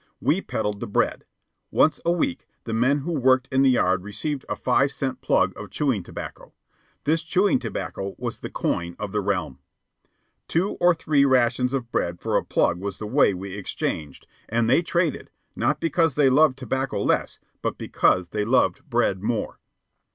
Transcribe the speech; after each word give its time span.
We 0.19 0.41
peddled 0.41 0.79
the 0.79 0.87
bread. 0.87 1.25
Once 1.69 1.99
a 2.03 2.11
week, 2.11 2.47
the 2.63 2.73
men 2.73 3.01
who 3.01 3.11
worked 3.11 3.47
in 3.51 3.61
the 3.61 3.69
yard 3.69 4.01
received 4.01 4.43
a 4.49 4.55
five 4.55 4.91
cent 4.91 5.21
plug 5.21 5.55
of 5.55 5.69
chewing 5.69 6.01
tobacco. 6.01 6.53
This 7.03 7.21
chewing 7.21 7.59
tobacco 7.59 8.15
was 8.17 8.39
the 8.39 8.49
coin 8.49 8.95
of 8.97 9.11
the 9.11 9.21
realm. 9.21 9.59
Two 10.47 10.69
or 10.81 10.95
three 10.95 11.23
rations 11.23 11.71
of 11.71 11.91
bread 11.91 12.19
for 12.19 12.35
a 12.35 12.43
plug 12.43 12.79
was 12.79 12.97
the 12.97 13.05
way 13.05 13.35
we 13.35 13.53
exchanged, 13.53 14.25
and 14.49 14.67
they 14.67 14.81
traded, 14.81 15.29
not 15.55 15.79
because 15.79 16.15
they 16.15 16.31
loved 16.31 16.57
tobacco 16.57 17.03
less, 17.03 17.37
but 17.61 17.77
because 17.77 18.29
they 18.29 18.43
loved 18.43 18.83
bread 18.89 19.21
more. 19.21 19.59